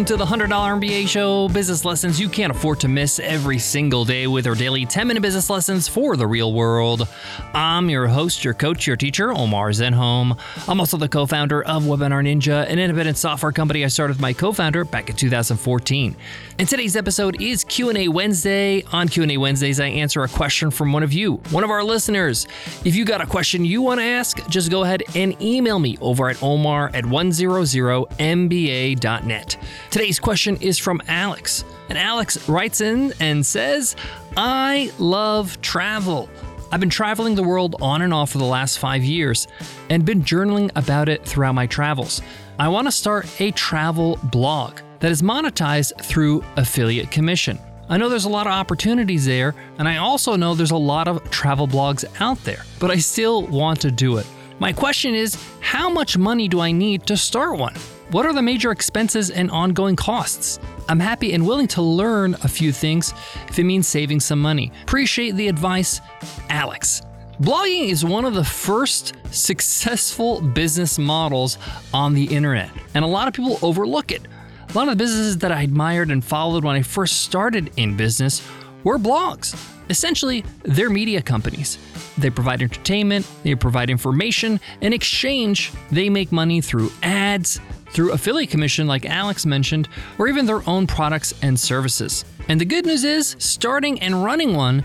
Welcome 0.00 0.16
to 0.16 0.24
the 0.24 0.24
$100 0.24 0.48
MBA 0.48 1.08
show, 1.08 1.50
business 1.50 1.84
lessons 1.84 2.18
you 2.18 2.30
can't 2.30 2.50
afford 2.50 2.80
to 2.80 2.88
miss 2.88 3.18
every 3.18 3.58
single 3.58 4.06
day 4.06 4.26
with 4.26 4.46
our 4.46 4.54
daily 4.54 4.86
10 4.86 5.06
minute 5.06 5.20
business 5.20 5.50
lessons 5.50 5.88
for 5.88 6.16
the 6.16 6.26
real 6.26 6.54
world. 6.54 7.06
I'm 7.52 7.90
your 7.90 8.06
host, 8.06 8.42
your 8.42 8.54
coach, 8.54 8.86
your 8.86 8.96
teacher, 8.96 9.30
Omar 9.30 9.72
Zenhom. 9.72 10.38
I'm 10.66 10.80
also 10.80 10.96
the 10.96 11.06
co 11.06 11.26
founder 11.26 11.62
of 11.64 11.82
Webinar 11.82 12.24
Ninja, 12.24 12.66
an 12.66 12.78
independent 12.78 13.18
software 13.18 13.52
company 13.52 13.84
I 13.84 13.88
started 13.88 14.14
with 14.14 14.22
my 14.22 14.32
co 14.32 14.52
founder 14.52 14.86
back 14.86 15.10
in 15.10 15.16
2014. 15.16 16.16
And 16.58 16.66
today's 16.66 16.96
episode 16.96 17.42
is 17.42 17.62
Q&A 17.64 18.08
Wednesday. 18.08 18.82
On 18.92 19.06
Q&A 19.06 19.36
Wednesdays, 19.36 19.80
I 19.80 19.88
answer 19.88 20.22
a 20.22 20.28
question 20.28 20.70
from 20.70 20.94
one 20.94 21.02
of 21.02 21.12
you, 21.12 21.34
one 21.50 21.62
of 21.62 21.68
our 21.68 21.84
listeners. 21.84 22.48
If 22.86 22.94
you 22.94 23.04
got 23.04 23.20
a 23.20 23.26
question 23.26 23.66
you 23.66 23.82
want 23.82 24.00
to 24.00 24.04
ask, 24.04 24.48
just 24.48 24.70
go 24.70 24.82
ahead 24.82 25.02
and 25.14 25.38
email 25.42 25.78
me 25.78 25.98
over 26.00 26.30
at 26.30 26.42
omar 26.42 26.90
at 26.94 27.04
100mba.net. 27.04 29.56
Today's 29.90 30.20
question 30.20 30.56
is 30.60 30.78
from 30.78 31.02
Alex. 31.08 31.64
And 31.88 31.98
Alex 31.98 32.48
writes 32.48 32.80
in 32.80 33.12
and 33.18 33.44
says, 33.44 33.96
I 34.36 34.92
love 35.00 35.60
travel. 35.62 36.28
I've 36.70 36.78
been 36.78 36.90
traveling 36.90 37.34
the 37.34 37.42
world 37.42 37.74
on 37.82 38.00
and 38.02 38.14
off 38.14 38.30
for 38.30 38.38
the 38.38 38.44
last 38.44 38.78
five 38.78 39.02
years 39.02 39.48
and 39.88 40.04
been 40.04 40.22
journaling 40.22 40.70
about 40.76 41.08
it 41.08 41.24
throughout 41.26 41.56
my 41.56 41.66
travels. 41.66 42.22
I 42.56 42.68
want 42.68 42.86
to 42.86 42.92
start 42.92 43.40
a 43.40 43.50
travel 43.50 44.20
blog 44.22 44.78
that 45.00 45.10
is 45.10 45.22
monetized 45.22 46.00
through 46.00 46.44
affiliate 46.56 47.10
commission. 47.10 47.58
I 47.88 47.96
know 47.96 48.08
there's 48.08 48.26
a 48.26 48.28
lot 48.28 48.46
of 48.46 48.52
opportunities 48.52 49.26
there, 49.26 49.56
and 49.78 49.88
I 49.88 49.96
also 49.96 50.36
know 50.36 50.54
there's 50.54 50.70
a 50.70 50.76
lot 50.76 51.08
of 51.08 51.28
travel 51.30 51.66
blogs 51.66 52.04
out 52.20 52.38
there, 52.44 52.62
but 52.78 52.92
I 52.92 52.98
still 52.98 53.42
want 53.48 53.80
to 53.80 53.90
do 53.90 54.18
it. 54.18 54.26
My 54.60 54.72
question 54.72 55.16
is 55.16 55.36
how 55.58 55.90
much 55.90 56.16
money 56.16 56.46
do 56.46 56.60
I 56.60 56.70
need 56.70 57.08
to 57.08 57.16
start 57.16 57.58
one? 57.58 57.74
What 58.10 58.26
are 58.26 58.32
the 58.32 58.42
major 58.42 58.72
expenses 58.72 59.30
and 59.30 59.48
ongoing 59.52 59.94
costs? 59.94 60.58
I'm 60.88 60.98
happy 60.98 61.32
and 61.32 61.46
willing 61.46 61.68
to 61.68 61.82
learn 61.82 62.34
a 62.42 62.48
few 62.48 62.72
things 62.72 63.14
if 63.46 63.56
it 63.56 63.62
means 63.62 63.86
saving 63.86 64.18
some 64.18 64.40
money. 64.40 64.72
Appreciate 64.82 65.36
the 65.36 65.46
advice, 65.46 66.00
Alex. 66.48 67.02
Blogging 67.40 67.88
is 67.88 68.04
one 68.04 68.24
of 68.24 68.34
the 68.34 68.42
first 68.42 69.14
successful 69.30 70.40
business 70.40 70.98
models 70.98 71.56
on 71.94 72.12
the 72.12 72.24
internet, 72.24 72.70
and 72.94 73.04
a 73.04 73.08
lot 73.08 73.28
of 73.28 73.34
people 73.34 73.60
overlook 73.62 74.10
it. 74.10 74.22
A 74.68 74.72
lot 74.72 74.88
of 74.88 74.98
the 74.98 75.04
businesses 75.04 75.38
that 75.38 75.52
I 75.52 75.62
admired 75.62 76.10
and 76.10 76.24
followed 76.24 76.64
when 76.64 76.74
I 76.74 76.82
first 76.82 77.18
started 77.18 77.70
in 77.76 77.96
business 77.96 78.42
were 78.82 78.98
blogs. 78.98 79.54
Essentially, 79.88 80.44
they're 80.64 80.90
media 80.90 81.22
companies. 81.22 81.78
They 82.18 82.30
provide 82.30 82.60
entertainment, 82.60 83.24
they 83.44 83.54
provide 83.54 83.88
information. 83.88 84.58
In 84.80 84.92
exchange, 84.92 85.72
they 85.92 86.08
make 86.10 86.32
money 86.32 86.60
through 86.60 86.90
ads, 87.04 87.60
through 87.92 88.12
affiliate 88.12 88.50
commission, 88.50 88.86
like 88.86 89.04
Alex 89.06 89.44
mentioned, 89.46 89.88
or 90.18 90.28
even 90.28 90.46
their 90.46 90.68
own 90.68 90.86
products 90.86 91.34
and 91.42 91.58
services. 91.58 92.24
And 92.48 92.60
the 92.60 92.64
good 92.64 92.86
news 92.86 93.04
is, 93.04 93.36
starting 93.38 94.00
and 94.00 94.24
running 94.24 94.54
one 94.54 94.84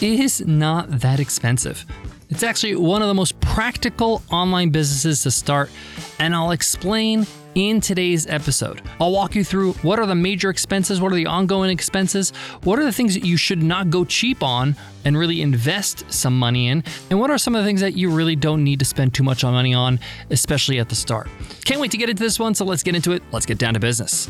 is 0.00 0.40
not 0.46 0.90
that 1.00 1.20
expensive. 1.20 1.84
It's 2.28 2.42
actually 2.42 2.76
one 2.76 3.02
of 3.02 3.08
the 3.08 3.14
most 3.14 3.38
practical 3.40 4.22
online 4.30 4.70
businesses 4.70 5.22
to 5.22 5.30
start, 5.30 5.70
and 6.18 6.34
I'll 6.34 6.50
explain 6.50 7.26
in 7.56 7.80
today's 7.80 8.26
episode. 8.26 8.82
I'll 9.00 9.10
walk 9.10 9.34
you 9.34 9.42
through 9.42 9.72
what 9.74 9.98
are 9.98 10.04
the 10.04 10.14
major 10.14 10.50
expenses, 10.50 11.00
what 11.00 11.10
are 11.10 11.16
the 11.16 11.24
ongoing 11.24 11.70
expenses, 11.70 12.30
what 12.64 12.78
are 12.78 12.84
the 12.84 12.92
things 12.92 13.14
that 13.14 13.24
you 13.24 13.38
should 13.38 13.62
not 13.62 13.88
go 13.88 14.04
cheap 14.04 14.42
on 14.42 14.76
and 15.06 15.16
really 15.16 15.40
invest 15.40 16.04
some 16.12 16.38
money 16.38 16.68
in, 16.68 16.84
and 17.08 17.18
what 17.18 17.30
are 17.30 17.38
some 17.38 17.54
of 17.56 17.62
the 17.62 17.66
things 17.66 17.80
that 17.80 17.96
you 17.96 18.10
really 18.10 18.36
don't 18.36 18.62
need 18.62 18.78
to 18.78 18.84
spend 18.84 19.14
too 19.14 19.22
much 19.22 19.42
money 19.42 19.72
on, 19.72 19.98
especially 20.30 20.78
at 20.78 20.90
the 20.90 20.94
start. 20.94 21.28
Can't 21.64 21.80
wait 21.80 21.90
to 21.92 21.96
get 21.96 22.10
into 22.10 22.22
this 22.22 22.38
one, 22.38 22.54
so 22.54 22.66
let's 22.66 22.82
get 22.82 22.94
into 22.94 23.12
it. 23.12 23.22
Let's 23.32 23.46
get 23.46 23.56
down 23.56 23.72
to 23.72 23.80
business. 23.80 24.28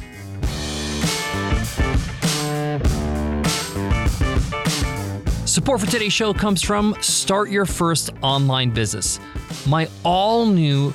Support 5.47 5.81
for 5.81 5.87
today's 5.87 6.13
show 6.13 6.33
comes 6.33 6.63
from 6.63 6.95
Start 7.01 7.51
Your 7.51 7.67
First 7.67 8.11
Online 8.23 8.71
Business, 8.71 9.19
my 9.67 9.89
all 10.05 10.47
new 10.47 10.95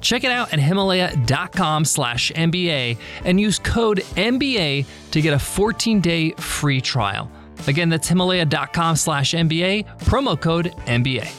Check 0.00 0.24
it 0.24 0.30
out 0.30 0.52
at 0.52 0.60
himalaya.com 0.60 1.84
slash 1.84 2.32
MBA 2.32 2.98
and 3.24 3.40
use 3.40 3.58
code 3.58 3.98
MBA 4.16 4.86
to 5.10 5.20
get 5.20 5.34
a 5.34 5.38
14 5.38 6.00
day 6.00 6.32
free 6.32 6.80
trial. 6.80 7.30
Again, 7.66 7.88
that's 7.88 8.08
himalaya.com 8.08 8.96
slash 8.96 9.32
MBA, 9.32 9.86
promo 10.00 10.40
code 10.40 10.72
MBA. 10.86 11.32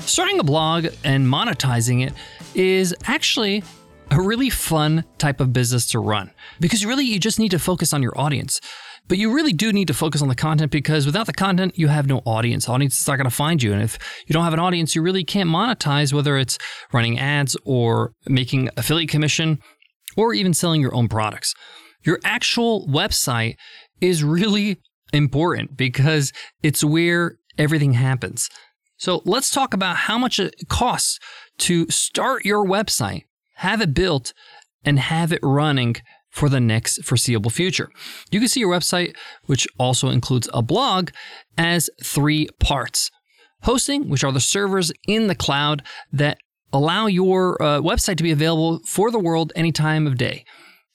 Starting 0.00 0.40
a 0.40 0.44
blog 0.44 0.86
and 1.04 1.26
monetizing 1.26 2.06
it 2.06 2.12
is 2.54 2.94
actually 3.04 3.62
a 4.10 4.20
really 4.20 4.50
fun 4.50 5.04
type 5.16 5.40
of 5.40 5.52
business 5.52 5.86
to 5.86 5.98
run 5.98 6.30
because 6.60 6.84
really 6.84 7.04
you 7.04 7.18
just 7.18 7.38
need 7.38 7.50
to 7.50 7.58
focus 7.58 7.94
on 7.94 8.02
your 8.02 8.18
audience. 8.18 8.60
But 9.08 9.18
you 9.18 9.34
really 9.34 9.52
do 9.52 9.72
need 9.72 9.88
to 9.88 9.94
focus 9.94 10.22
on 10.22 10.28
the 10.28 10.34
content 10.34 10.70
because 10.70 11.06
without 11.06 11.26
the 11.26 11.32
content, 11.32 11.78
you 11.78 11.88
have 11.88 12.06
no 12.06 12.22
audience. 12.24 12.68
Audiences 12.68 13.06
not 13.06 13.16
going 13.16 13.24
to 13.24 13.30
find 13.30 13.62
you. 13.62 13.72
And 13.72 13.82
if 13.82 13.98
you 14.26 14.32
don't 14.32 14.44
have 14.44 14.54
an 14.54 14.60
audience, 14.60 14.94
you 14.94 15.02
really 15.02 15.24
can't 15.24 15.50
monetize, 15.50 16.12
whether 16.12 16.38
it's 16.38 16.56
running 16.92 17.18
ads 17.18 17.56
or 17.64 18.12
making 18.26 18.70
affiliate 18.76 19.10
commission 19.10 19.58
or 20.16 20.34
even 20.34 20.54
selling 20.54 20.80
your 20.80 20.94
own 20.94 21.08
products. 21.08 21.54
Your 22.04 22.20
actual 22.24 22.86
website 22.88 23.56
is 24.00 24.24
really 24.24 24.80
important 25.12 25.76
because 25.76 26.32
it's 26.62 26.82
where 26.82 27.36
everything 27.58 27.92
happens. 27.94 28.48
So 28.96 29.20
let's 29.24 29.50
talk 29.50 29.74
about 29.74 29.96
how 29.96 30.16
much 30.16 30.38
it 30.38 30.54
costs 30.68 31.18
to 31.58 31.88
start 31.90 32.44
your 32.44 32.64
website, 32.64 33.24
have 33.56 33.80
it 33.80 33.94
built, 33.94 34.32
and 34.84 34.98
have 34.98 35.32
it 35.32 35.40
running 35.42 35.96
for 36.32 36.48
the 36.48 36.60
next 36.60 37.04
foreseeable 37.04 37.50
future. 37.50 37.90
You 38.30 38.40
can 38.40 38.48
see 38.48 38.60
your 38.60 38.74
website, 38.74 39.14
which 39.44 39.68
also 39.78 40.08
includes 40.08 40.48
a 40.52 40.62
blog, 40.62 41.10
as 41.56 41.88
three 42.02 42.48
parts 42.58 43.10
hosting, 43.62 44.08
which 44.08 44.24
are 44.24 44.32
the 44.32 44.40
servers 44.40 44.90
in 45.06 45.28
the 45.28 45.34
cloud 45.34 45.82
that 46.12 46.38
allow 46.72 47.06
your 47.06 47.62
uh, 47.62 47.80
website 47.80 48.16
to 48.16 48.22
be 48.22 48.32
available 48.32 48.80
for 48.86 49.10
the 49.10 49.18
world 49.18 49.52
any 49.54 49.70
time 49.70 50.06
of 50.06 50.16
day. 50.16 50.44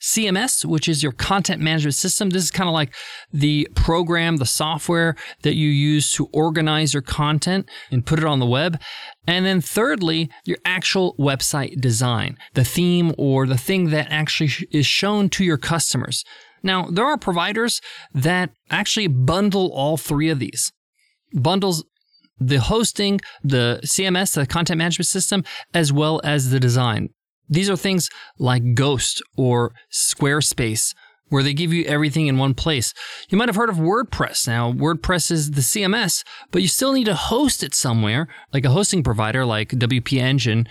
CMS, 0.01 0.63
which 0.63 0.87
is 0.87 1.01
your 1.01 1.11
content 1.11 1.61
management 1.61 1.95
system. 1.95 2.29
This 2.29 2.43
is 2.43 2.51
kind 2.51 2.67
of 2.67 2.73
like 2.73 2.93
the 3.31 3.67
program, 3.75 4.37
the 4.37 4.45
software 4.45 5.15
that 5.41 5.55
you 5.55 5.69
use 5.69 6.11
to 6.13 6.27
organize 6.33 6.93
your 6.93 7.01
content 7.01 7.69
and 7.91 8.05
put 8.05 8.19
it 8.19 8.25
on 8.25 8.39
the 8.39 8.45
web. 8.45 8.79
And 9.25 9.45
then 9.45 9.61
thirdly, 9.61 10.29
your 10.45 10.57
actual 10.65 11.15
website 11.17 11.81
design, 11.81 12.37
the 12.53 12.63
theme 12.63 13.13
or 13.17 13.47
the 13.47 13.57
thing 13.57 13.89
that 13.89 14.07
actually 14.09 14.51
is 14.71 14.85
shown 14.85 15.29
to 15.29 15.43
your 15.43 15.57
customers. 15.57 16.23
Now, 16.63 16.87
there 16.89 17.05
are 17.05 17.17
providers 17.17 17.81
that 18.13 18.51
actually 18.69 19.07
bundle 19.07 19.71
all 19.73 19.97
three 19.97 20.29
of 20.29 20.39
these. 20.39 20.71
Bundles 21.33 21.83
the 22.39 22.59
hosting, 22.59 23.19
the 23.43 23.79
CMS, 23.83 24.35
the 24.35 24.45
content 24.45 24.77
management 24.77 25.07
system, 25.07 25.43
as 25.73 25.91
well 25.91 26.21
as 26.23 26.51
the 26.51 26.59
design. 26.59 27.09
These 27.49 27.69
are 27.69 27.77
things 27.77 28.09
like 28.37 28.73
Ghost 28.73 29.21
or 29.35 29.73
Squarespace, 29.91 30.93
where 31.29 31.43
they 31.43 31.53
give 31.53 31.73
you 31.73 31.83
everything 31.85 32.27
in 32.27 32.37
one 32.37 32.53
place. 32.53 32.93
You 33.29 33.37
might 33.37 33.49
have 33.49 33.55
heard 33.55 33.69
of 33.69 33.77
WordPress. 33.77 34.47
Now, 34.47 34.71
WordPress 34.71 35.31
is 35.31 35.51
the 35.51 35.61
CMS, 35.61 36.23
but 36.51 36.61
you 36.61 36.67
still 36.67 36.93
need 36.93 37.05
to 37.05 37.15
host 37.15 37.63
it 37.63 37.73
somewhere, 37.73 38.27
like 38.53 38.65
a 38.65 38.69
hosting 38.69 39.03
provider 39.03 39.45
like 39.45 39.69
WP 39.69 40.17
Engine, 40.19 40.67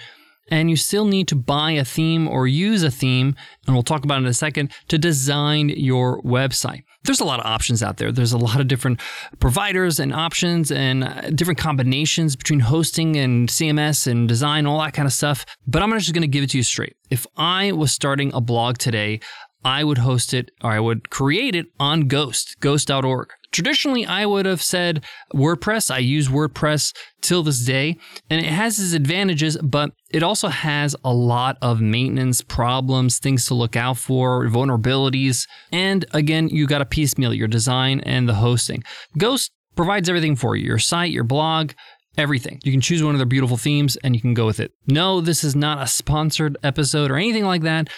and 0.51 0.71
you 0.71 0.77
still 0.77 1.05
need 1.05 1.29
to 1.29 1.37
buy 1.37 1.73
a 1.73 1.85
theme 1.85 2.29
or 2.29 2.47
use 2.47 2.83
a 2.83 2.91
theme, 2.91 3.35
and 3.67 3.75
we'll 3.75 3.83
talk 3.83 4.05
about 4.05 4.17
it 4.17 4.25
in 4.25 4.27
a 4.27 4.35
second, 4.35 4.73
to 4.89 4.99
design 4.99 5.69
your 5.71 6.21
website. 6.23 6.85
There's 7.05 7.21
a 7.21 7.25
lot 7.25 7.39
of 7.39 7.47
options 7.47 7.83
out 7.83 7.99
there. 7.99 8.11
There's 8.11 8.33
a 8.33 8.39
lot 8.39 8.61
of 8.61 8.67
different 8.67 9.01
providers 9.39 10.01
and 10.01 10.13
options 10.13 10.73
and 10.73 11.05
uh, 11.05 11.31
different 11.31 11.59
combinations 11.59 12.35
between 12.35 12.61
hosting 12.61 13.17
and 13.17 13.49
CMS 13.49 14.07
and 14.07 14.29
design, 14.29 14.67
all 14.67 14.81
that 14.81 14.93
kind 14.93 15.07
of 15.07 15.13
stuff. 15.13 15.47
But 15.67 15.83
I'm 15.83 15.93
just 15.93 16.13
going 16.13 16.23
to 16.23 16.29
give 16.29 16.43
it 16.43 16.51
to 16.51 16.57
you 16.57 16.65
straight. 16.65 16.97
If 17.11 17.27
I 17.37 17.73
was 17.73 17.93
starting 17.93 18.33
a 18.35 18.41
blog 18.41 18.79
today, 18.79 19.21
I 19.67 19.83
would 19.83 19.99
host 19.99 20.33
it 20.33 20.53
or 20.63 20.71
I 20.71 20.79
would 20.79 21.11
create 21.11 21.57
it 21.57 21.67
on 21.81 22.03
Ghost, 22.03 22.61
ghost.org. 22.61 23.31
Traditionally, 23.51 24.07
I 24.07 24.25
would 24.25 24.47
have 24.47 24.63
said 24.63 25.05
WordPress. 25.35 25.91
I 25.91 25.99
use 25.99 26.29
WordPress 26.29 26.95
till 27.21 27.43
this 27.43 27.65
day, 27.65 27.97
and 28.31 28.41
it 28.41 28.49
has 28.49 28.79
its 28.79 28.93
advantages, 28.93 29.57
but 29.57 29.91
it 30.11 30.23
also 30.23 30.49
has 30.49 30.95
a 31.03 31.13
lot 31.13 31.59
of 31.61 31.81
maintenance 31.81 32.43
problems, 32.43 33.19
things 33.19 33.47
to 33.47 33.55
look 33.55 33.75
out 33.75 33.97
for, 33.97 34.47
vulnerabilities. 34.47 35.49
And 35.73 36.05
again, 36.13 36.49
you 36.49 36.69
got 36.69 36.79
to 36.79 36.85
piecemeal 36.85 37.35
your 37.35 37.49
design 37.49 37.99
and 38.01 38.29
the 38.29 38.35
hosting. 38.35 38.85
Ghost 39.19 39.51
provides 39.75 40.09
everything 40.09 40.37
for 40.37 40.55
you 40.55 40.65
your 40.65 40.79
site, 40.79 41.11
your 41.11 41.25
blog, 41.25 41.73
everything. 42.17 42.61
You 42.63 42.71
can 42.71 42.81
choose 42.81 43.03
one 43.03 43.17
of 43.17 43.19
their 43.19 43.27
beautiful 43.27 43.57
themes 43.57 43.97
and 43.97 44.15
you 44.15 44.21
can 44.21 44.35
go 44.35 44.47
with 44.47 44.61
it. 44.61 44.71
No, 44.87 45.21
this 45.21 45.43
is 45.43 45.57
not 45.57 45.83
a 45.83 45.89
sponsored 45.89 46.57
episode 46.63 47.11
or 47.11 47.17
anything 47.17 47.45
like 47.45 47.63
that. 47.63 47.89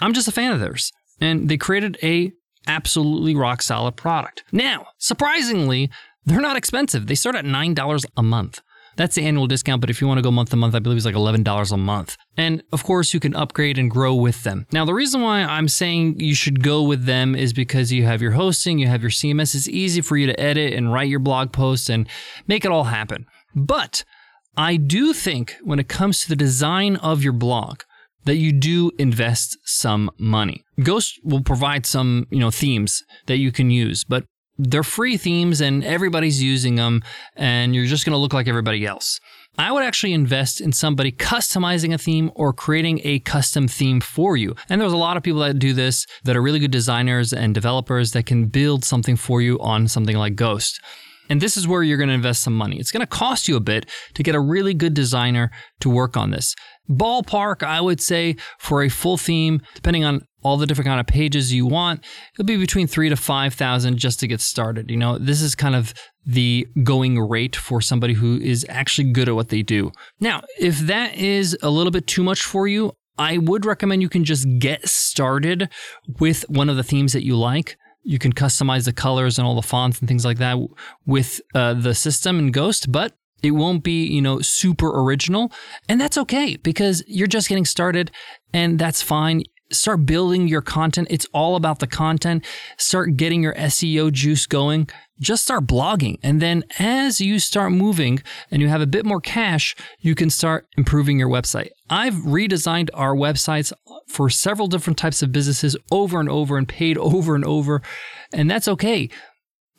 I'm 0.00 0.14
just 0.14 0.28
a 0.28 0.32
fan 0.32 0.52
of 0.52 0.60
theirs. 0.60 0.92
And 1.20 1.48
they 1.48 1.56
created 1.56 1.98
a 2.02 2.32
absolutely 2.66 3.34
rock 3.34 3.62
solid 3.62 3.96
product. 3.96 4.44
Now, 4.52 4.86
surprisingly, 4.98 5.90
they're 6.24 6.40
not 6.40 6.56
expensive. 6.56 7.06
They 7.06 7.14
start 7.14 7.36
at 7.36 7.44
$9 7.44 8.04
a 8.16 8.22
month. 8.22 8.60
That's 8.98 9.14
the 9.14 9.24
annual 9.24 9.46
discount, 9.46 9.80
but 9.80 9.90
if 9.90 10.00
you 10.00 10.08
want 10.08 10.18
to 10.18 10.22
go 10.22 10.32
month 10.32 10.50
to 10.50 10.56
month, 10.56 10.74
I 10.74 10.80
believe 10.80 10.96
it's 10.96 11.06
like 11.06 11.14
$11 11.14 11.72
a 11.72 11.76
month. 11.76 12.16
And 12.36 12.64
of 12.72 12.82
course, 12.82 13.14
you 13.14 13.20
can 13.20 13.34
upgrade 13.34 13.78
and 13.78 13.88
grow 13.88 14.12
with 14.12 14.42
them. 14.42 14.66
Now, 14.72 14.84
the 14.84 14.92
reason 14.92 15.22
why 15.22 15.42
I'm 15.42 15.68
saying 15.68 16.18
you 16.18 16.34
should 16.34 16.64
go 16.64 16.82
with 16.82 17.04
them 17.04 17.36
is 17.36 17.52
because 17.52 17.92
you 17.92 18.04
have 18.06 18.20
your 18.20 18.32
hosting, 18.32 18.80
you 18.80 18.88
have 18.88 19.00
your 19.00 19.12
CMS. 19.12 19.54
It's 19.54 19.68
easy 19.68 20.00
for 20.00 20.16
you 20.16 20.26
to 20.26 20.40
edit 20.40 20.72
and 20.74 20.92
write 20.92 21.08
your 21.08 21.20
blog 21.20 21.52
posts 21.52 21.88
and 21.88 22.08
make 22.48 22.64
it 22.64 22.72
all 22.72 22.84
happen. 22.84 23.26
But 23.54 24.02
I 24.56 24.76
do 24.76 25.12
think 25.12 25.54
when 25.62 25.78
it 25.78 25.88
comes 25.88 26.22
to 26.22 26.28
the 26.28 26.34
design 26.34 26.96
of 26.96 27.22
your 27.22 27.32
blog, 27.32 27.82
that 28.28 28.36
you 28.36 28.52
do 28.52 28.90
invest 28.98 29.56
some 29.64 30.10
money. 30.18 30.64
Ghost 30.82 31.18
will 31.24 31.42
provide 31.42 31.86
some, 31.86 32.26
you 32.30 32.38
know, 32.38 32.50
themes 32.50 33.02
that 33.26 33.38
you 33.38 33.50
can 33.50 33.70
use, 33.70 34.04
but 34.04 34.24
they're 34.58 34.82
free 34.82 35.16
themes 35.16 35.60
and 35.60 35.84
everybody's 35.84 36.42
using 36.42 36.74
them 36.74 37.02
and 37.36 37.74
you're 37.74 37.86
just 37.86 38.04
going 38.04 38.12
to 38.12 38.18
look 38.18 38.32
like 38.32 38.48
everybody 38.48 38.84
else. 38.84 39.20
I 39.56 39.72
would 39.72 39.82
actually 39.82 40.12
invest 40.12 40.60
in 40.60 40.72
somebody 40.72 41.10
customizing 41.10 41.94
a 41.94 41.98
theme 41.98 42.30
or 42.34 42.52
creating 42.52 43.00
a 43.04 43.20
custom 43.20 43.66
theme 43.66 44.00
for 44.00 44.36
you. 44.36 44.54
And 44.68 44.80
there's 44.80 44.92
a 44.92 44.96
lot 44.96 45.16
of 45.16 45.22
people 45.22 45.40
that 45.40 45.58
do 45.58 45.72
this 45.72 46.06
that 46.24 46.36
are 46.36 46.42
really 46.42 46.58
good 46.58 46.70
designers 46.70 47.32
and 47.32 47.54
developers 47.54 48.12
that 48.12 48.26
can 48.26 48.46
build 48.46 48.84
something 48.84 49.16
for 49.16 49.40
you 49.40 49.58
on 49.60 49.88
something 49.88 50.16
like 50.16 50.36
Ghost. 50.36 50.80
And 51.28 51.40
this 51.40 51.56
is 51.56 51.68
where 51.68 51.82
you're 51.82 51.98
going 51.98 52.08
to 52.08 52.14
invest 52.14 52.42
some 52.42 52.56
money. 52.56 52.78
It's 52.78 52.92
going 52.92 53.00
to 53.00 53.06
cost 53.06 53.48
you 53.48 53.56
a 53.56 53.60
bit 53.60 53.86
to 54.14 54.22
get 54.22 54.34
a 54.34 54.40
really 54.40 54.74
good 54.74 54.94
designer 54.94 55.50
to 55.80 55.90
work 55.90 56.16
on 56.16 56.30
this. 56.30 56.54
Ballpark, 56.88 57.62
I 57.62 57.80
would 57.80 58.00
say, 58.00 58.36
for 58.58 58.82
a 58.82 58.88
full 58.88 59.18
theme, 59.18 59.60
depending 59.74 60.04
on 60.04 60.22
all 60.42 60.56
the 60.56 60.66
different 60.66 60.86
kind 60.86 61.00
of 61.00 61.06
pages 61.06 61.52
you 61.52 61.66
want, 61.66 62.04
it'll 62.34 62.46
be 62.46 62.56
between 62.56 62.86
three 62.86 63.08
to 63.08 63.16
five 63.16 63.54
thousand 63.54 63.98
just 63.98 64.20
to 64.20 64.26
get 64.26 64.40
started. 64.40 64.90
You 64.90 64.96
know, 64.96 65.18
this 65.18 65.42
is 65.42 65.54
kind 65.54 65.74
of 65.74 65.92
the 66.24 66.66
going 66.82 67.18
rate 67.18 67.56
for 67.56 67.80
somebody 67.80 68.14
who 68.14 68.38
is 68.38 68.64
actually 68.68 69.12
good 69.12 69.28
at 69.28 69.34
what 69.34 69.48
they 69.48 69.62
do. 69.62 69.90
Now, 70.20 70.42
if 70.58 70.78
that 70.80 71.16
is 71.16 71.56
a 71.62 71.70
little 71.70 71.90
bit 71.90 72.06
too 72.06 72.22
much 72.22 72.42
for 72.42 72.68
you, 72.68 72.92
I 73.18 73.38
would 73.38 73.66
recommend 73.66 74.00
you 74.00 74.08
can 74.08 74.24
just 74.24 74.46
get 74.58 74.88
started 74.88 75.68
with 76.20 76.44
one 76.48 76.68
of 76.68 76.76
the 76.76 76.84
themes 76.84 77.12
that 77.12 77.24
you 77.24 77.36
like 77.36 77.76
you 78.02 78.18
can 78.18 78.32
customize 78.32 78.84
the 78.84 78.92
colors 78.92 79.38
and 79.38 79.46
all 79.46 79.54
the 79.54 79.62
fonts 79.62 79.98
and 79.98 80.08
things 80.08 80.24
like 80.24 80.38
that 80.38 80.56
with 81.06 81.40
uh, 81.54 81.74
the 81.74 81.94
system 81.94 82.38
and 82.38 82.52
Ghost, 82.52 82.90
but 82.90 83.16
it 83.42 83.52
won't 83.52 83.82
be, 83.82 84.06
you 84.06 84.20
know, 84.20 84.40
super 84.40 84.90
original. 85.00 85.52
And 85.88 86.00
that's 86.00 86.18
okay 86.18 86.56
because 86.56 87.02
you're 87.06 87.28
just 87.28 87.48
getting 87.48 87.64
started 87.64 88.10
and 88.52 88.78
that's 88.78 89.02
fine. 89.02 89.42
Start 89.70 90.06
building 90.06 90.48
your 90.48 90.62
content. 90.62 91.08
It's 91.10 91.26
all 91.32 91.56
about 91.56 91.78
the 91.78 91.86
content. 91.86 92.44
Start 92.78 93.16
getting 93.16 93.42
your 93.42 93.54
SEO 93.54 94.10
juice 94.10 94.46
going. 94.46 94.88
Just 95.20 95.44
start 95.44 95.66
blogging. 95.66 96.18
And 96.22 96.40
then 96.40 96.64
as 96.78 97.20
you 97.20 97.38
start 97.38 97.72
moving 97.72 98.22
and 98.50 98.62
you 98.62 98.68
have 98.68 98.80
a 98.80 98.86
bit 98.86 99.04
more 99.04 99.20
cash, 99.20 99.74
you 99.98 100.14
can 100.14 100.30
start 100.30 100.66
improving 100.76 101.18
your 101.18 101.28
website. 101.28 101.68
I've 101.90 102.14
redesigned 102.14 102.88
our 102.94 103.14
websites 103.14 103.72
for 104.06 104.30
several 104.30 104.68
different 104.68 104.98
types 104.98 105.22
of 105.22 105.32
businesses 105.32 105.76
over 105.90 106.20
and 106.20 106.28
over 106.28 106.56
and 106.56 106.68
paid 106.68 106.96
over 106.98 107.34
and 107.34 107.44
over. 107.44 107.82
And 108.32 108.50
that's 108.50 108.68
okay 108.68 109.10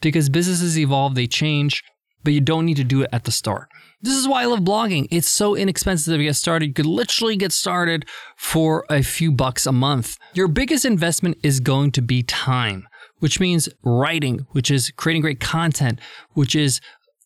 because 0.01 0.29
businesses 0.29 0.77
evolve, 0.77 1.15
they 1.15 1.27
change, 1.27 1.83
but 2.23 2.33
you 2.33 2.41
don't 2.41 2.65
need 2.65 2.77
to 2.77 2.83
do 2.83 3.01
it 3.01 3.09
at 3.11 3.23
the 3.23 3.31
start. 3.31 3.69
This 4.01 4.15
is 4.15 4.27
why 4.27 4.43
I 4.43 4.45
love 4.45 4.59
blogging. 4.59 5.07
It's 5.11 5.29
so 5.29 5.55
inexpensive 5.55 6.17
to 6.17 6.23
get 6.23 6.35
started. 6.35 6.67
You 6.67 6.73
could 6.73 6.85
literally 6.85 7.35
get 7.35 7.51
started 7.51 8.05
for 8.37 8.85
a 8.89 9.03
few 9.03 9.31
bucks 9.31 9.65
a 9.65 9.71
month. 9.71 10.17
Your 10.33 10.47
biggest 10.47 10.85
investment 10.85 11.37
is 11.43 11.59
going 11.59 11.91
to 11.91 12.01
be 12.01 12.23
time, 12.23 12.87
which 13.17 13.39
means 13.39 13.67
writing, 13.83 14.47
which 14.51 14.71
is 14.71 14.91
creating 14.91 15.21
great 15.21 15.39
content, 15.39 15.99
which 16.33 16.55
is 16.55 16.79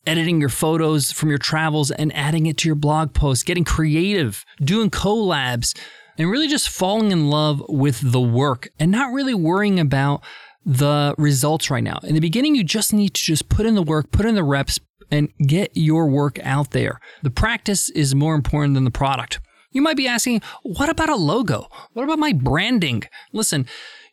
editing 0.05 0.39
your 0.39 0.49
photos 0.49 1.11
from 1.11 1.29
your 1.29 1.37
travels 1.37 1.91
and 1.91 2.13
adding 2.15 2.45
it 2.45 2.57
to 2.57 2.67
your 2.67 2.75
blog 2.75 3.13
post, 3.13 3.45
getting 3.45 3.63
creative, 3.63 4.43
doing 4.59 4.89
collabs, 4.89 5.77
and 6.17 6.29
really 6.29 6.47
just 6.47 6.69
falling 6.69 7.11
in 7.11 7.29
love 7.29 7.63
with 7.69 8.11
the 8.11 8.21
work 8.21 8.69
and 8.79 8.91
not 8.91 9.13
really 9.13 9.33
worrying 9.33 9.79
about 9.79 10.23
the 10.65 11.15
results 11.17 11.69
right 11.69 11.83
now. 11.83 11.99
In 12.03 12.13
the 12.13 12.21
beginning, 12.21 12.55
you 12.55 12.63
just 12.63 12.93
need 12.93 13.13
to 13.13 13.21
just 13.21 13.49
put 13.49 13.65
in 13.65 13.75
the 13.75 13.83
work, 13.83 14.11
put 14.11 14.25
in 14.25 14.35
the 14.35 14.43
reps, 14.43 14.79
and 15.11 15.29
get 15.45 15.71
your 15.75 16.07
work 16.07 16.39
out 16.43 16.71
there. 16.71 16.99
The 17.21 17.29
practice 17.29 17.89
is 17.89 18.15
more 18.15 18.35
important 18.35 18.73
than 18.73 18.83
the 18.83 18.91
product. 18.91 19.39
You 19.71 19.81
might 19.81 19.97
be 19.97 20.07
asking, 20.07 20.41
what 20.61 20.89
about 20.89 21.09
a 21.09 21.15
logo? 21.15 21.67
What 21.93 22.03
about 22.03 22.19
my 22.19 22.31
branding? 22.31 23.03
Listen, 23.31 23.65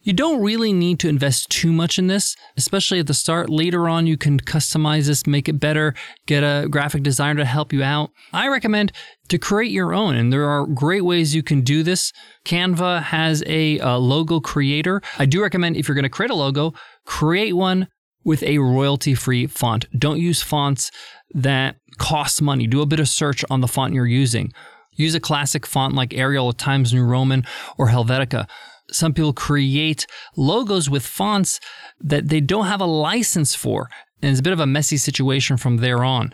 you 0.02 0.12
don't 0.12 0.43
really 0.43 0.73
need 0.73 0.99
to 1.00 1.08
invest 1.08 1.50
too 1.50 1.73
much 1.73 1.99
in 1.99 2.06
this, 2.06 2.35
especially 2.56 3.00
at 3.00 3.06
the 3.06 3.14
start. 3.14 3.50
Later 3.50 3.88
on, 3.88 4.06
you 4.06 4.17
can 4.17 4.41
customize 4.41 5.06
this, 5.06 5.26
make 5.26 5.49
it 5.49 5.61
better, 5.61 5.94
get 6.26 6.43
a 6.43 6.69
graphic 6.69 7.02
designer 7.02 7.41
to 7.41 7.44
help 7.44 7.73
you 7.73 7.82
out. 7.82 8.11
I 8.32 8.49
recommend 8.49 8.93
to 9.29 9.38
create 9.38 9.73
your 9.73 9.93
own, 9.93 10.17
and 10.17 10.32
there 10.32 10.49
are 10.49 10.67
great 10.67 11.05
ways 11.05 11.35
you 11.35 11.43
can 11.43 11.61
do 11.61 11.82
this. 11.82 12.12
Canva 12.47 13.02
has 13.02 13.43
a, 13.47 13.79
a 13.79 13.99
logo 13.99 14.41
creator. 14.41 15.02
I 15.19 15.26
do 15.26 15.43
recommend 15.43 15.76
if 15.76 15.87
you're 15.87 15.94
going 15.94 16.03
to 16.05 16.08
create 16.08 16.31
a 16.31 16.35
logo, 16.35 16.73
create 17.05 17.53
one 17.53 17.88
with 18.25 18.43
a 18.43 18.58
royalty 18.58 19.14
free 19.14 19.46
font. 19.46 19.87
Don't 19.99 20.19
use 20.19 20.43
fonts 20.43 20.91
that 21.35 21.76
cost 21.99 22.41
money. 22.41 22.67
Do 22.67 22.81
a 22.81 22.87
bit 22.87 23.00
of 23.00 23.08
search 23.08 23.44
on 23.50 23.61
the 23.61 23.69
font 23.69 23.94
you're 23.94 24.06
using. 24.06 24.53
Use 24.93 25.14
a 25.14 25.20
classic 25.20 25.67
font 25.67 25.94
like 25.94 26.14
Arial 26.14 26.46
or 26.46 26.53
Times 26.53 26.93
New 26.93 27.05
Roman 27.05 27.44
or 27.79 27.88
Helvetica. 27.88 28.49
Some 28.92 29.14
people 29.14 29.32
create 29.32 30.06
logos 30.37 30.88
with 30.90 31.04
fonts 31.04 31.60
that 32.00 32.28
they 32.28 32.40
don't 32.40 32.66
have 32.66 32.81
a 32.81 32.87
license 32.87 33.54
for, 33.54 33.88
and 34.22 34.31
it's 34.31 34.40
a 34.40 34.42
bit 34.42 34.52
of 34.52 34.60
a 34.60 34.66
messy 34.66 34.96
situation 34.96 35.56
from 35.56 35.78
there 35.78 36.04
on. 36.04 36.32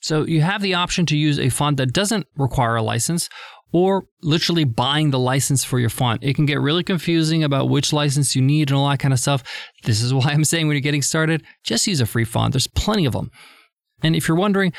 So 0.00 0.26
you 0.26 0.42
have 0.42 0.60
the 0.60 0.74
option 0.74 1.06
to 1.06 1.16
use 1.16 1.38
a 1.38 1.48
font 1.48 1.78
that 1.78 1.92
doesn't 1.92 2.26
require 2.36 2.76
a 2.76 2.82
license 2.82 3.28
or 3.72 4.06
literally 4.22 4.62
buying 4.62 5.10
the 5.10 5.18
license 5.18 5.64
for 5.64 5.80
your 5.80 5.90
font. 5.90 6.22
It 6.22 6.36
can 6.36 6.46
get 6.46 6.60
really 6.60 6.84
confusing 6.84 7.42
about 7.42 7.68
which 7.68 7.92
license 7.92 8.36
you 8.36 8.40
need 8.40 8.70
and 8.70 8.78
all 8.78 8.88
that 8.88 9.00
kind 9.00 9.12
of 9.12 9.18
stuff. 9.18 9.42
This 9.82 10.00
is 10.00 10.14
why 10.14 10.30
I'm 10.30 10.44
saying 10.44 10.68
when 10.68 10.76
you're 10.76 10.80
getting 10.80 11.02
started, 11.02 11.42
just 11.64 11.86
use 11.86 12.00
a 12.00 12.06
free 12.06 12.24
font. 12.24 12.52
There's 12.52 12.68
plenty 12.68 13.04
of 13.04 13.14
them. 13.14 13.30
And 14.02 14.14
if 14.14 14.28
you're 14.28 14.36
wondering, 14.36 14.72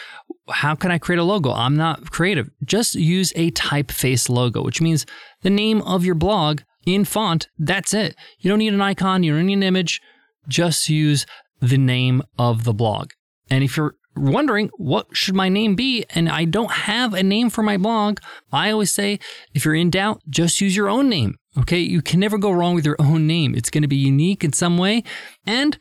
how 0.49 0.75
can 0.75 0.91
I 0.91 0.99
create 0.99 1.19
a 1.19 1.23
logo? 1.23 1.51
I'm 1.51 1.75
not 1.75 2.11
creative. 2.11 2.49
Just 2.63 2.95
use 2.95 3.33
a 3.35 3.51
typeface 3.51 4.29
logo, 4.29 4.63
which 4.63 4.81
means 4.81 5.05
the 5.41 5.49
name 5.49 5.81
of 5.81 6.05
your 6.05 6.15
blog 6.15 6.61
in 6.85 7.05
font. 7.05 7.47
That's 7.57 7.93
it. 7.93 8.15
You 8.39 8.49
don't 8.49 8.59
need 8.59 8.73
an 8.73 8.81
icon, 8.81 9.23
you 9.23 9.35
don't 9.35 9.45
need 9.45 9.53
an 9.53 9.63
image. 9.63 10.01
Just 10.47 10.89
use 10.89 11.25
the 11.59 11.77
name 11.77 12.21
of 12.37 12.63
the 12.63 12.73
blog. 12.73 13.11
And 13.49 13.63
if 13.63 13.77
you're 13.77 13.95
wondering 14.15 14.69
what 14.77 15.07
should 15.11 15.35
my 15.35 15.49
name 15.49 15.75
be 15.75 16.05
and 16.11 16.29
I 16.29 16.45
don't 16.45 16.71
have 16.71 17.13
a 17.13 17.23
name 17.23 17.49
for 17.49 17.63
my 17.63 17.77
blog, 17.77 18.19
I 18.51 18.71
always 18.71 18.91
say 18.91 19.19
if 19.53 19.65
you're 19.65 19.75
in 19.75 19.89
doubt, 19.89 20.21
just 20.29 20.61
use 20.61 20.75
your 20.75 20.89
own 20.89 21.09
name. 21.09 21.35
Okay? 21.57 21.79
You 21.79 22.01
can 22.01 22.19
never 22.19 22.37
go 22.37 22.51
wrong 22.51 22.75
with 22.75 22.85
your 22.85 22.97
own 22.99 23.27
name. 23.27 23.55
It's 23.55 23.69
going 23.69 23.81
to 23.81 23.87
be 23.87 23.95
unique 23.95 24.43
in 24.43 24.53
some 24.53 24.77
way 24.77 25.03
and 25.45 25.77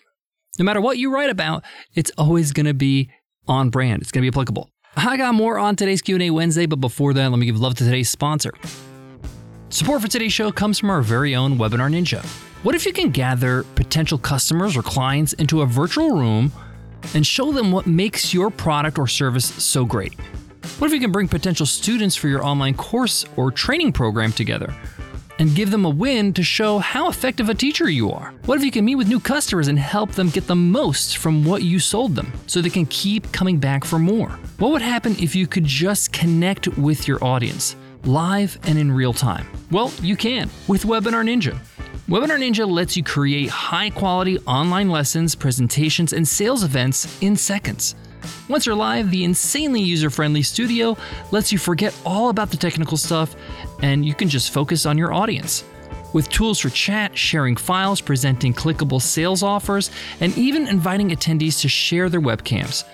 no 0.58 0.64
matter 0.64 0.80
what 0.80 0.99
you 0.99 1.12
write 1.12 1.30
about, 1.30 1.64
it's 1.94 2.12
always 2.16 2.52
going 2.52 2.66
to 2.66 2.75
be 2.75 3.11
on 3.49 3.70
brand. 3.70 4.02
It's 4.02 4.12
going 4.12 4.25
to 4.25 4.30
be 4.30 4.32
applicable. 4.32 4.70
I 4.96 5.16
got 5.16 5.34
more 5.34 5.58
on 5.58 5.75
today's 5.75 6.00
Q&A 6.00 6.30
Wednesday, 6.30 6.66
but 6.66 6.80
before 6.80 7.12
that, 7.14 7.30
let 7.30 7.38
me 7.38 7.46
give 7.46 7.58
love 7.58 7.75
to 7.75 7.84
today's 7.84 8.08
sponsor. 8.08 8.52
Support 9.75 10.02
for 10.02 10.07
today's 10.07 10.33
show 10.33 10.52
comes 10.52 10.78
from 10.78 10.88
our 10.88 11.02
very 11.02 11.35
own 11.35 11.59
Webinar 11.59 11.90
Ninja. 11.90 12.25
What 12.62 12.76
if 12.76 12.87
you 12.87 12.93
can 12.93 13.11
gather 13.11 13.64
potential 13.75 14.19
customers 14.19 14.76
or 14.76 14.83
clients 14.83 15.33
into 15.33 15.62
a 15.62 15.66
virtual 15.66 16.12
room 16.12 16.52
and 17.12 17.26
show 17.26 17.50
them 17.50 17.73
what 17.73 17.85
makes 17.85 18.33
your 18.33 18.50
product 18.50 19.00
or 19.00 19.09
service 19.09 19.47
so 19.47 19.85
great? 19.85 20.14
What 20.78 20.87
if 20.87 20.93
you 20.93 21.00
can 21.00 21.11
bring 21.11 21.26
potential 21.26 21.66
students 21.66 22.14
for 22.14 22.28
your 22.28 22.45
online 22.47 22.75
course 22.75 23.25
or 23.35 23.50
training 23.50 23.90
program 23.90 24.31
together? 24.31 24.73
and 25.40 25.52
give 25.57 25.73
them 25.73 25.85
a 25.85 25.90
win 25.90 26.33
to 26.33 26.45
show 26.45 26.78
how 26.78 27.09
effective 27.09 27.49
a 27.49 27.54
teacher 27.54 27.90
you 27.90 28.12
are? 28.12 28.33
What 28.45 28.57
if 28.57 28.64
you 28.64 28.71
can 28.71 28.85
meet 28.85 28.95
with 28.95 29.09
new 29.09 29.19
customers 29.19 29.66
and 29.66 29.76
help 29.76 30.12
them 30.12 30.31
get 30.31 30.47
the 30.47 30.54
most 30.54 31.16
from 31.16 31.45
what 31.45 31.64
you 31.64 31.81
sold 31.81 32.14
them 32.14 32.33
so 32.47 32.61
they 32.61 32.71
can 32.71 32.87
keep 32.87 33.33
coming 33.33 33.59
back 33.59 33.85
for 33.85 33.99
more? 33.99 34.28
What 34.59 34.71
would 34.71 34.81
happen 34.81 35.16
if 35.19 35.35
you 35.35 35.49
could 35.49 35.64
just 35.64 36.12
connect 36.12 36.69
with 36.78 37.09
your 37.09 37.23
audience, 37.25 37.75
live 38.06 38.58
and 38.64 38.78
in 38.78 38.92
real 38.92 39.12
time? 39.12 39.46
Well, 39.70 39.92
you 40.02 40.16
can 40.16 40.50
with 40.68 40.82
Webinar 40.84 41.25
Ninja. 41.25 41.58
Webinar 42.08 42.38
Ninja 42.38 42.70
lets 42.70 42.96
you 42.96 43.02
create 43.02 43.49
high 43.49 43.90
quality 43.90 44.38
online 44.40 44.90
lessons, 44.90 45.34
presentations, 45.34 46.12
and 46.12 46.28
sales 46.28 46.62
events 46.62 47.20
in 47.23 47.34
seconds. 47.34 47.94
Once 48.49 48.66
you're 48.66 48.75
live, 48.75 49.11
the 49.11 49.25
insanely 49.25 49.80
user 49.80 50.11
friendly 50.11 50.42
studio 50.42 50.96
lets 51.30 51.50
you 51.50 51.58
forget 51.58 51.94
all 52.04 52.28
about 52.28 52.50
the 52.50 52.56
technical 52.56 52.96
stuff 52.96 53.34
and 53.82 54.04
you 54.04 54.14
can 54.14 54.28
just 54.28 54.52
focus 54.52 54.84
on 54.87 54.99
your 54.99 55.12
audience. 55.12 55.64
with 56.14 56.28
tools 56.30 56.61
for 56.61 56.70
chat, 56.70 57.18
sharing 57.18 57.56
files, 57.56 58.00
presenting 58.00 58.54
clickable 58.54 59.02
sales 59.02 59.42
offers, 59.42 59.90
and 60.20 60.37
even 60.38 60.66
inviting 60.68 61.11
attendees 61.11 61.61
to 61.61 61.68
share 61.68 62.08
their 62.08 62.20
webcams. 62.20 62.84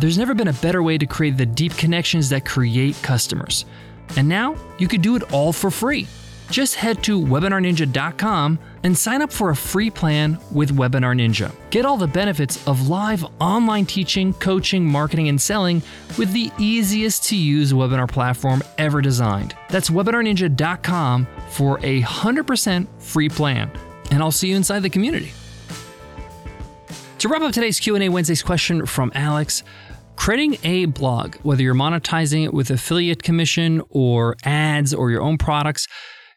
There's 0.00 0.18
never 0.18 0.34
been 0.34 0.48
a 0.48 0.54
better 0.54 0.82
way 0.82 0.96
to 0.98 1.06
create 1.06 1.36
the 1.36 1.46
deep 1.46 1.76
connections 1.76 2.30
that 2.30 2.46
create 2.46 2.96
customers. 3.02 3.66
And 4.16 4.28
now 4.28 4.56
you 4.78 4.88
could 4.88 5.02
do 5.02 5.16
it 5.16 5.32
all 5.32 5.52
for 5.52 5.70
free. 5.70 6.06
Just 6.50 6.74
head 6.74 7.02
to 7.04 7.20
webinarninja.com 7.20 8.58
and 8.82 8.98
sign 8.98 9.22
up 9.22 9.32
for 9.32 9.50
a 9.50 9.56
free 9.56 9.88
plan 9.88 10.38
with 10.50 10.76
Webinar 10.76 11.14
Ninja. 11.14 11.54
Get 11.70 11.86
all 11.86 11.96
the 11.96 12.08
benefits 12.08 12.66
of 12.66 12.88
live 12.88 13.24
online 13.40 13.86
teaching, 13.86 14.34
coaching, 14.34 14.84
marketing, 14.84 15.28
and 15.28 15.40
selling 15.40 15.80
with 16.18 16.32
the 16.32 16.50
easiest 16.58 17.24
to 17.28 17.36
use 17.36 17.72
webinar 17.72 18.10
platform 18.10 18.62
ever 18.78 19.00
designed. 19.00 19.54
That's 19.68 19.90
webinarninja.com 19.90 21.28
for 21.50 21.78
a 21.84 22.02
100% 22.02 22.86
free 22.98 23.28
plan. 23.28 23.70
And 24.10 24.20
I'll 24.20 24.32
see 24.32 24.48
you 24.48 24.56
inside 24.56 24.80
the 24.80 24.90
community. 24.90 25.32
To 27.18 27.28
wrap 27.28 27.42
up 27.42 27.52
today's 27.52 27.78
Q&A 27.78 28.08
Wednesday's 28.08 28.42
question 28.42 28.86
from 28.86 29.12
Alex, 29.14 29.62
creating 30.20 30.58
a 30.64 30.84
blog, 30.84 31.34
whether 31.36 31.62
you're 31.62 31.74
monetizing 31.74 32.44
it 32.44 32.52
with 32.52 32.70
affiliate 32.70 33.22
commission 33.22 33.80
or 33.88 34.36
ads 34.44 34.92
or 34.92 35.10
your 35.10 35.22
own 35.22 35.38
products, 35.38 35.86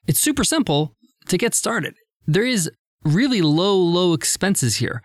it's 0.08 0.22
super 0.22 0.46
simple 0.46 0.96
to 1.28 1.38
get 1.38 1.54
started. 1.54 1.94
There 2.26 2.46
is 2.46 2.72
really 3.04 3.42
low, 3.42 3.76
low 3.76 4.14
expenses 4.14 4.78
here. 4.78 5.02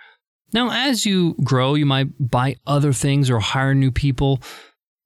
Now, 0.52 0.70
as 0.70 1.04
you 1.04 1.35
grow, 1.42 1.75
you 1.75 1.87
might 1.87 2.06
buy 2.20 2.54
other 2.68 2.92
things 2.92 3.28
or 3.28 3.40
hire 3.40 3.75
new 3.75 3.90
people, 3.90 4.40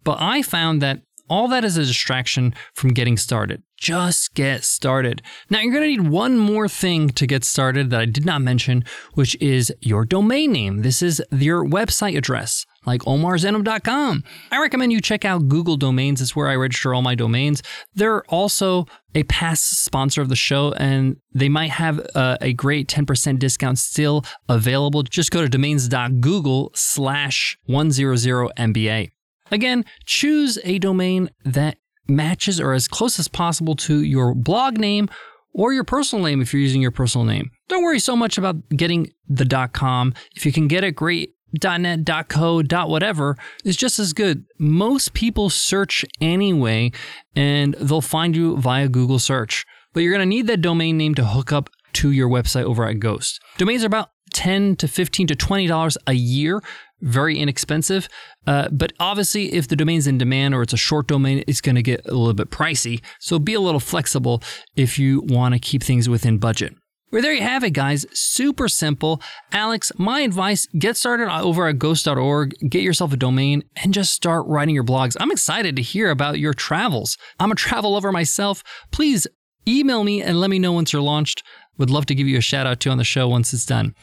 but 0.05 0.21
I 0.21 0.43
found 0.43 0.83
that 0.83 1.01
all 1.33 1.49
that 1.49 1.65
is 1.65 1.79
a 1.79 1.85
distraction 1.87 2.55
from 2.75 2.93
getting 2.93 3.17
started. 3.17 3.63
Just 3.79 4.35
get 4.35 4.65
started. 4.65 5.23
Now, 5.49 5.61
you're 5.61 5.73
going 5.73 5.83
to 5.83 6.03
need 6.03 6.11
one 6.11 6.37
more 6.37 6.69
thing 6.69 7.09
to 7.09 7.27
get 7.27 7.43
started 7.43 7.89
that 7.89 8.01
I 8.03 8.05
did 8.05 8.27
not 8.27 8.43
mention, 8.43 8.85
which 9.15 9.35
is 9.41 9.73
your 9.81 10.05
domain 10.05 10.53
name. 10.53 10.83
This 10.83 11.01
is 11.01 11.23
your 11.31 11.65
website 11.65 12.19
address 12.19 12.67
like 12.85 13.01
omarzenhom.com. 13.03 14.25
I 14.51 14.61
recommend 14.61 14.93
you 14.93 15.01
check 15.01 15.25
out 15.25 15.49
Google 15.49 15.79
Domains. 15.79 16.21
It's 16.21 16.37
where 16.37 16.49
I 16.49 16.57
register 16.57 16.93
all 16.93 17.01
my 17.01 17.15
domains. 17.15 17.63
They're 17.95 18.25
also 18.25 18.87
a 19.15 19.23
past 19.25 19.83
sponsor 19.85 20.21
of 20.21 20.29
the 20.29 20.37
show, 20.37 20.73
and 20.73 21.17
they 21.33 21.49
might 21.49 21.71
have 21.71 21.99
a, 22.15 22.37
a 22.43 22.53
great 22.53 22.89
10% 22.89 23.39
discount 23.39 23.79
still 23.79 24.25
available. 24.51 25.03
Just 25.03 25.31
go 25.31 25.41
to 25.41 25.49
domains.google 25.49 26.73
slash 26.75 27.57
100MBA. 27.69 29.11
Again, 29.53 29.85
choose 30.07 30.59
a 30.65 30.79
domain 30.79 31.31
that 31.45 31.77
matches 32.09 32.59
or 32.59 32.73
as 32.73 32.89
close 32.89 33.19
as 33.19 33.29
possible 33.29 33.77
to 33.77 34.03
your 34.03 34.35
blog 34.35 34.79
name 34.79 35.09
or 35.53 35.73
your 35.73 35.85
personal 35.85 36.25
name 36.25 36.41
if 36.41 36.53
you're 36.53 36.63
using 36.63 36.83
your 36.83 36.91
personal 36.91 37.27
name. 37.27 37.51
Don't 37.69 37.85
worry 37.85 38.01
so 38.01 38.17
much 38.17 38.39
about 38.39 38.57
getting 38.71 39.13
the 39.29 39.69
.com. 39.73 40.15
If 40.35 40.47
you 40.47 40.53
can 40.53 40.67
get 40.69 40.85
it, 40.85 40.93
great. 40.93 41.35
.net, 41.63 42.09
.co, 42.29 42.63
.whatever 42.63 43.37
is 43.63 43.77
just 43.77 43.99
as 43.99 44.15
good. 44.15 44.47
Most 44.59 45.13
people 45.13 45.51
search 45.51 46.03
anyway, 46.19 46.93
and 47.37 47.75
they'll 47.75 48.01
find 48.01 48.35
you 48.35 48.57
via 48.57 48.89
Google 48.89 49.19
search. 49.19 49.67
But 49.93 50.01
you're 50.01 50.15
going 50.15 50.27
to 50.27 50.35
need 50.35 50.47
that 50.47 50.63
domain 50.63 50.97
name 50.97 51.15
to 51.17 51.27
hook 51.27 51.53
up 51.53 51.69
to 51.95 52.11
your 52.11 52.31
website 52.31 52.65
over 52.65 52.87
at 52.87 53.01
Ghost. 53.01 53.39
Domains 53.59 53.85
are 53.85 53.89
about 53.89 54.09
10 54.33 54.77
to 54.77 54.89
15 54.89 55.27
to 55.27 55.37
20 55.37 55.67
dollars 55.67 55.99
a 56.07 56.15
year 56.15 56.63
very 57.03 57.39
inexpensive 57.39 58.09
uh, 58.47 58.69
but 58.71 58.93
obviously 58.99 59.53
if 59.53 59.69
the 59.69 59.77
domain's 59.77 60.07
in 60.07 60.19
demand 60.19 60.55
or 60.55 60.63
it's 60.63 60.73
a 60.73 60.79
short 60.79 61.07
domain 61.07 61.43
it's 61.47 61.61
going 61.61 61.75
to 61.75 61.83
get 61.83 62.05
a 62.07 62.15
little 62.15 62.35
bit 62.35 62.51
pricey 62.51 63.01
so 63.19 63.39
be 63.39 63.55
a 63.55 63.61
little 63.61 63.81
flexible 63.81 64.43
if 64.77 64.99
you 64.99 65.21
want 65.27 65.55
to 65.55 65.61
keep 65.61 65.83
things 65.83 66.09
within 66.09 66.39
budget 66.39 66.75
well, 67.13 67.21
there 67.21 67.35
you 67.35 67.43
have 67.43 67.63
it, 67.63 67.73
guys. 67.73 68.07
Super 68.15 68.69
simple. 68.69 69.21
Alex, 69.53 69.93
my 69.99 70.23
advice 70.23 70.67
get 70.79 70.97
started 70.97 71.31
over 71.31 71.69
at 71.69 71.79
ghost.org, 71.79 72.55
get 72.71 72.83
yourself 72.83 73.13
a 73.13 73.19
domain, 73.19 73.65
and 73.77 73.93
just 73.93 74.15
start 74.15 74.47
writing 74.47 74.75
your 74.75 74.83
blogs. 74.83 75.15
I'm 75.21 75.31
excited 75.31 75.77
to 75.77 75.83
hear 75.83 76.09
about 76.09 76.39
your 76.39 76.55
travels. 76.55 77.19
I'm 77.39 77.53
a 77.53 77.55
travel 77.55 77.93
lover 77.93 78.13
myself. 78.13 78.65
Please 78.93 79.27
email 79.69 80.05
me 80.05 80.23
and 80.23 80.41
let 80.41 80.49
me 80.49 80.59
know 80.59 80.73
once 80.73 80.95
you're 80.95 81.03
launched. 81.03 81.43
Would 81.77 81.91
love 81.91 82.07
to 82.07 82.15
give 82.15 82.27
you 82.27 82.39
a 82.39 82.43
shout 82.43 82.67
out 82.67 82.81
to 82.81 82.91
on 82.91 82.97
the 82.97 83.05
show 83.05 83.29
once 83.29 83.53
it's 83.53 83.67
done. 83.67 83.95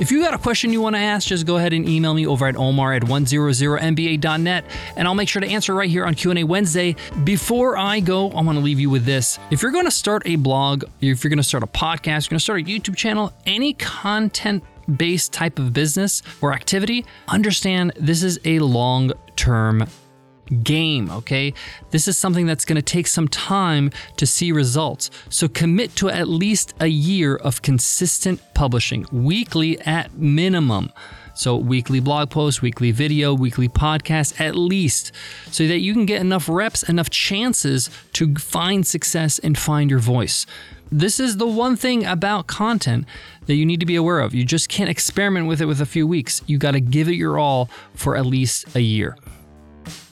If 0.00 0.10
you 0.10 0.22
got 0.22 0.32
a 0.32 0.38
question 0.38 0.72
you 0.72 0.80
want 0.80 0.96
to 0.96 1.00
ask, 1.00 1.28
just 1.28 1.44
go 1.44 1.58
ahead 1.58 1.74
and 1.74 1.86
email 1.86 2.14
me 2.14 2.26
over 2.26 2.46
at 2.46 2.56
omar 2.56 2.94
at 2.94 3.02
100mba.net, 3.02 4.64
and 4.96 5.06
I'll 5.06 5.14
make 5.14 5.28
sure 5.28 5.40
to 5.40 5.46
answer 5.46 5.74
right 5.74 5.90
here 5.90 6.06
on 6.06 6.14
Q&A 6.14 6.42
Wednesday. 6.42 6.96
Before 7.22 7.76
I 7.76 8.00
go, 8.00 8.30
I 8.30 8.40
want 8.40 8.56
to 8.56 8.64
leave 8.64 8.80
you 8.80 8.88
with 8.88 9.04
this. 9.04 9.38
If 9.50 9.60
you're 9.60 9.72
going 9.72 9.84
to 9.84 9.90
start 9.90 10.22
a 10.24 10.36
blog, 10.36 10.84
if 11.02 11.22
you're 11.22 11.28
going 11.28 11.36
to 11.36 11.42
start 11.42 11.62
a 11.62 11.66
podcast, 11.66 12.24
you're 12.24 12.30
going 12.30 12.38
to 12.38 12.40
start 12.40 12.60
a 12.60 12.64
YouTube 12.64 12.96
channel, 12.96 13.30
any 13.44 13.74
content 13.74 14.64
based 14.96 15.34
type 15.34 15.58
of 15.58 15.74
business 15.74 16.22
or 16.40 16.54
activity, 16.54 17.04
understand 17.28 17.92
this 17.96 18.22
is 18.22 18.40
a 18.46 18.58
long 18.60 19.12
term 19.36 19.86
game, 20.62 21.10
okay? 21.10 21.54
This 21.90 22.08
is 22.08 22.16
something 22.16 22.46
that's 22.46 22.64
going 22.64 22.76
to 22.76 22.82
take 22.82 23.06
some 23.06 23.28
time 23.28 23.90
to 24.16 24.26
see 24.26 24.52
results. 24.52 25.10
So 25.28 25.48
commit 25.48 25.96
to 25.96 26.08
at 26.08 26.28
least 26.28 26.74
a 26.80 26.88
year 26.88 27.36
of 27.36 27.62
consistent 27.62 28.40
publishing, 28.54 29.06
weekly 29.12 29.80
at 29.82 30.14
minimum. 30.14 30.92
So, 31.32 31.56
weekly 31.56 32.00
blog 32.00 32.28
posts, 32.28 32.60
weekly 32.60 32.90
video, 32.90 33.32
weekly 33.32 33.68
podcast, 33.68 34.38
at 34.38 34.56
least, 34.56 35.10
so 35.50 35.66
that 35.68 35.78
you 35.78 35.94
can 35.94 36.04
get 36.04 36.20
enough 36.20 36.50
reps, 36.50 36.82
enough 36.82 37.08
chances 37.08 37.88
to 38.12 38.34
find 38.34 38.86
success 38.86 39.38
and 39.38 39.56
find 39.56 39.88
your 39.88 40.00
voice. 40.00 40.44
This 40.92 41.18
is 41.20 41.36
the 41.36 41.46
one 41.46 41.76
thing 41.76 42.04
about 42.04 42.46
content 42.46 43.06
that 43.46 43.54
you 43.54 43.64
need 43.64 43.80
to 43.80 43.86
be 43.86 43.96
aware 43.96 44.20
of. 44.20 44.34
You 44.34 44.44
just 44.44 44.68
can't 44.68 44.90
experiment 44.90 45.46
with 45.46 45.62
it 45.62 45.66
with 45.66 45.80
a 45.80 45.86
few 45.86 46.06
weeks. 46.06 46.42
You 46.46 46.58
got 46.58 46.72
to 46.72 46.80
give 46.80 47.08
it 47.08 47.14
your 47.14 47.38
all 47.38 47.70
for 47.94 48.16
at 48.16 48.26
least 48.26 48.74
a 48.74 48.80
year. 48.80 49.16